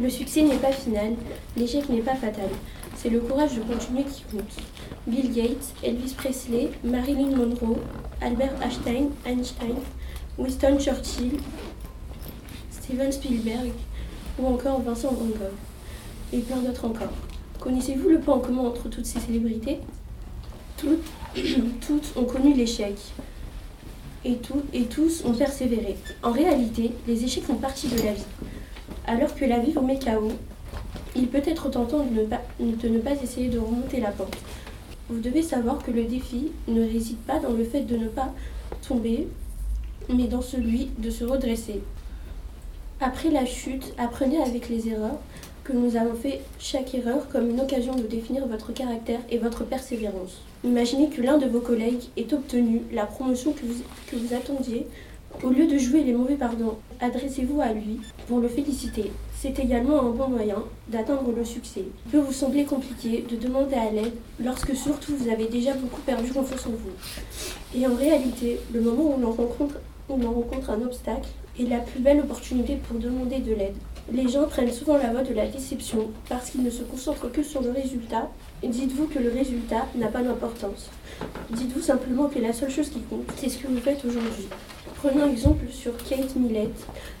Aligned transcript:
Le 0.00 0.08
succès 0.08 0.42
n'est 0.42 0.56
pas 0.56 0.72
final, 0.72 1.14
l'échec 1.54 1.86
n'est 1.90 2.00
pas 2.00 2.14
fatal. 2.14 2.48
C'est 2.96 3.10
le 3.10 3.20
courage 3.20 3.54
de 3.54 3.60
continuer 3.60 4.04
qui 4.04 4.22
compte. 4.22 4.56
Bill 5.06 5.30
Gates, 5.32 5.74
Elvis 5.82 6.14
Presley, 6.16 6.70
Marilyn 6.82 7.36
Monroe, 7.36 7.76
Albert 8.22 8.54
Einstein, 8.62 9.10
Winston 10.38 10.78
Churchill, 10.78 11.38
Steven 12.70 13.12
Spielberg 13.12 13.72
ou 14.38 14.46
encore 14.46 14.80
Vincent 14.80 15.12
Van 15.12 15.26
Gogh 15.26 15.52
et 16.32 16.38
plein 16.38 16.58
d'autres 16.58 16.86
encore. 16.86 17.12
Connaissez-vous 17.60 18.08
le 18.08 18.20
point 18.20 18.36
en 18.36 18.40
commun 18.40 18.62
entre 18.62 18.88
toutes 18.88 19.06
ces 19.06 19.20
célébrités? 19.20 19.78
Toutes, 20.78 21.04
ont 22.16 22.24
connu 22.24 22.54
l'échec 22.54 22.96
et 24.24 24.36
tous 24.36 25.24
ont 25.24 25.34
persévéré. 25.34 25.96
En 26.22 26.32
réalité, 26.32 26.92
les 27.06 27.24
échecs 27.24 27.44
font 27.44 27.56
partie 27.56 27.88
de 27.88 27.96
la 27.96 28.14
vie. 28.14 28.24
Alors 29.06 29.34
que 29.34 29.44
la 29.44 29.58
vie 29.58 29.72
vous 29.72 29.82
met 29.82 29.98
KO, 29.98 30.30
il 31.16 31.28
peut 31.28 31.42
être 31.44 31.68
tentant 31.70 32.04
de 32.04 32.20
ne, 32.88 32.98
pas, 32.98 33.10
essayer 33.22 33.48
de 33.48 33.58
remonter 33.58 34.00
la 34.00 34.10
pente. 34.10 34.36
Vous 35.08 35.20
devez 35.20 35.42
savoir 35.42 35.82
que 35.82 35.90
le 35.90 36.04
défi 36.04 36.52
ne 36.68 36.82
réside 36.82 37.18
pas 37.18 37.38
dans 37.40 37.52
le 37.52 37.64
fait 37.64 37.82
de 37.82 37.96
ne 37.96 38.06
pas 38.06 38.32
tomber, 38.86 39.28
mais 40.08 40.28
dans 40.28 40.40
celui 40.40 40.90
de 40.98 41.10
se 41.10 41.24
redresser. 41.24 41.82
Après 43.00 43.30
la 43.30 43.44
chute, 43.44 43.92
apprenez 43.98 44.40
avec 44.40 44.68
les 44.68 44.88
erreurs 44.88 45.18
que 45.64 45.72
nous 45.72 45.96
avons 45.96 46.14
fait 46.14 46.40
chaque 46.58 46.94
erreur 46.94 47.28
comme 47.28 47.50
une 47.50 47.60
occasion 47.60 47.94
de 47.94 48.02
définir 48.02 48.46
votre 48.46 48.72
caractère 48.72 49.20
et 49.30 49.38
votre 49.38 49.64
persévérance. 49.64 50.40
Imaginez 50.64 51.08
que 51.08 51.20
l'un 51.20 51.38
de 51.38 51.46
vos 51.46 51.60
collègues 51.60 52.04
ait 52.16 52.32
obtenu 52.32 52.82
la 52.92 53.06
promotion 53.06 53.52
que 53.52 54.16
vous 54.16 54.34
attendiez. 54.34 54.86
Au 55.42 55.48
lieu 55.50 55.66
de 55.66 55.76
jouer 55.76 56.04
les 56.04 56.12
mauvais 56.12 56.36
pardons, 56.36 56.76
adressez-vous 57.00 57.60
à 57.60 57.72
lui 57.72 57.98
pour 58.28 58.38
le 58.38 58.46
féliciter. 58.46 59.10
C'est 59.36 59.58
également 59.58 60.00
un 60.00 60.10
bon 60.10 60.28
moyen 60.28 60.62
d'atteindre 60.86 61.32
le 61.36 61.44
succès. 61.44 61.82
Il 62.06 62.12
peut 62.12 62.18
vous 62.18 62.32
sembler 62.32 62.64
compliqué 62.64 63.24
de 63.28 63.34
demander 63.34 63.74
à 63.74 63.90
l'aide 63.90 64.12
lorsque 64.38 64.76
surtout 64.76 65.16
vous 65.16 65.28
avez 65.28 65.48
déjà 65.48 65.74
beaucoup 65.74 66.00
perdu 66.02 66.30
confiance 66.30 66.66
en 66.66 66.70
vous. 66.70 67.76
Et 67.76 67.84
en 67.88 67.94
réalité, 67.96 68.60
le 68.72 68.80
moment 68.80 69.16
où 69.16 69.20
l'on 69.20 69.32
rencontre, 69.32 69.80
rencontre 70.08 70.70
un 70.70 70.82
obstacle 70.82 71.28
est 71.58 71.64
la 71.64 71.78
plus 71.78 72.00
belle 72.00 72.20
opportunité 72.20 72.76
pour 72.76 73.00
demander 73.00 73.38
de 73.38 73.54
l'aide. 73.54 73.74
Les 74.12 74.28
gens 74.28 74.46
prennent 74.46 74.72
souvent 74.72 74.96
la 74.96 75.10
voie 75.10 75.22
de 75.22 75.34
la 75.34 75.46
déception 75.46 76.10
parce 76.28 76.50
qu'ils 76.50 76.62
ne 76.62 76.70
se 76.70 76.82
concentrent 76.82 77.30
que 77.32 77.42
sur 77.42 77.62
le 77.62 77.70
résultat. 77.70 78.28
Dites-vous 78.62 79.06
que 79.06 79.18
le 79.18 79.30
résultat 79.30 79.86
n'a 79.96 80.08
pas 80.08 80.22
d'importance. 80.22 80.90
Dites-vous 81.50 81.82
simplement 81.82 82.28
que 82.28 82.38
la 82.38 82.52
seule 82.52 82.70
chose 82.70 82.90
qui 82.90 83.00
compte, 83.00 83.26
c'est 83.36 83.48
ce 83.48 83.58
que 83.58 83.66
vous 83.66 83.78
faites 83.78 84.04
aujourd'hui. 84.04 84.46
Prenons 85.02 85.28
exemple 85.28 85.64
sur 85.68 85.96
Kate 85.96 86.36
Millett, 86.36 86.70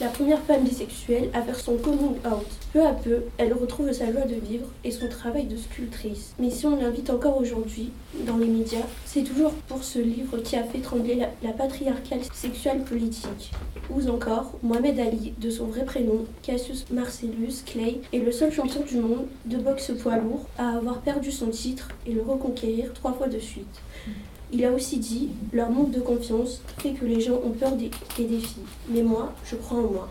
la 0.00 0.06
première 0.06 0.40
femme 0.42 0.62
bisexuelle 0.62 1.28
à 1.34 1.42
faire 1.42 1.58
son 1.58 1.76
coming 1.76 2.14
out. 2.24 2.46
Peu 2.72 2.86
à 2.86 2.92
peu, 2.92 3.24
elle 3.36 3.52
retrouve 3.52 3.90
sa 3.90 4.12
joie 4.12 4.26
de 4.26 4.36
vivre 4.36 4.68
et 4.84 4.92
son 4.92 5.08
travail 5.08 5.46
de 5.46 5.56
sculptrice. 5.56 6.34
Mais 6.38 6.50
si 6.50 6.66
on 6.66 6.76
l'invite 6.76 7.10
encore 7.10 7.36
aujourd'hui 7.36 7.90
dans 8.28 8.36
les 8.36 8.46
médias, 8.46 8.86
c'est 9.06 9.24
toujours 9.24 9.50
pour 9.66 9.82
ce 9.82 9.98
livre 9.98 10.38
qui 10.38 10.54
a 10.54 10.62
fait 10.62 10.78
trembler 10.78 11.26
la, 11.42 11.52
patriarcale 11.52 12.20
sexuelle 12.32 12.84
politique. 12.84 13.50
Ou 13.90 14.08
encore, 14.08 14.52
Mohamed 14.62 15.00
Ali, 15.00 15.34
de 15.40 15.50
son 15.50 15.66
vrai 15.66 15.84
prénom, 15.84 16.26
Cassius 16.42 16.86
Marcellus 16.92 17.64
Clay, 17.66 18.00
est 18.12 18.20
le 18.20 18.30
seul 18.30 18.52
champion 18.52 18.82
du 18.82 18.98
monde 18.98 19.26
de 19.46 19.56
boxe 19.56 19.90
poids 20.00 20.18
lourd 20.18 20.46
à 20.58 20.76
avoir 20.76 21.00
perdu 21.00 21.32
son 21.32 21.48
titre 21.48 21.88
et 22.06 22.12
le 22.12 22.22
reconquérir 22.22 22.92
trois 22.92 23.14
fois 23.14 23.26
de 23.26 23.40
suite. 23.40 23.80
Il 24.52 24.64
a 24.64 24.70
aussi 24.72 24.98
dit 24.98 25.30
Leur 25.52 25.70
manque 25.70 25.90
de 25.90 26.00
confiance 26.00 26.60
fait 26.78 26.92
que 26.92 27.04
les 27.04 27.20
gens 27.20 27.40
ont 27.44 27.50
peur 27.50 27.72
des, 27.72 27.90
défis. 28.18 28.60
Mais 28.88 29.02
moi, 29.02 29.32
je 29.44 29.56
crois 29.56 29.78
en 29.78 29.82
moi. 29.82 30.10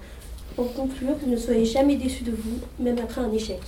Pour 0.56 0.74
conclure, 0.74 1.16
ne 1.26 1.38
soyez 1.38 1.66
jamais 1.66 1.96
déçus 1.96 2.24
de 2.24 2.32
vous, 2.32 2.60
même 2.80 3.00
après 3.00 3.22
un 3.22 3.32
échec. 3.32 3.60